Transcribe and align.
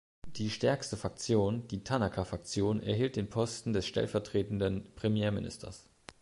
Die 0.37 0.49
stärkste 0.49 0.97
Faktion, 0.97 1.67
die 1.67 1.83
Tanaka-Faktion 1.83 2.81
erhielt 2.81 3.17
den 3.17 3.29
Posten 3.29 3.71
des 3.71 3.85
Stellvertretenden 3.85 4.89
Premierministers. 4.95 5.87